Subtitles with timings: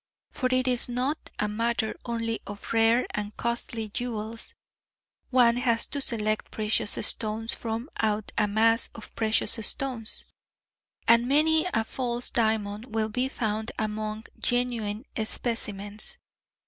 [0.31, 4.55] For it is not a matter only of rare and costly jewels,
[5.29, 10.25] one has to select precious stones from out a mass of precious stones,
[11.07, 16.17] and many a false diamond will be found among genuine specimens.